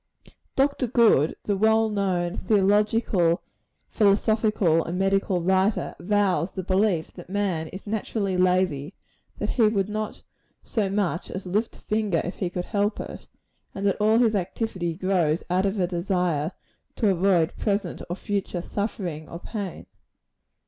Dr. 0.55 0.87
Good, 0.87 1.35
the 1.43 1.55
well 1.55 1.87
known 1.87 2.37
theological, 2.39 3.43
philosophical 3.87 4.83
and 4.83 4.97
medical 4.97 5.43
writer, 5.43 5.93
avows 5.99 6.53
the 6.53 6.63
belief 6.63 7.13
that 7.13 7.29
man 7.29 7.67
is 7.67 7.85
naturally 7.85 8.35
lazy; 8.35 8.95
that 9.37 9.51
he 9.51 9.67
would 9.67 9.89
not 9.89 10.23
so 10.63 10.89
much 10.89 11.29
as 11.29 11.45
lift 11.45 11.75
a 11.75 11.81
finger 11.81 12.19
if 12.23 12.37
he 12.37 12.49
could 12.49 12.65
help 12.65 12.99
it; 12.99 13.27
and 13.75 13.85
that 13.85 13.97
all 14.01 14.17
his 14.17 14.33
activity 14.33 14.95
grows 14.95 15.43
out 15.51 15.67
of 15.67 15.79
a 15.79 15.85
desire 15.85 16.51
to 16.95 17.09
avoid 17.11 17.55
present 17.57 18.01
or 18.09 18.15
future 18.15 18.63
suffering, 18.63 19.29
or 19.29 19.37
pain. 19.37 19.85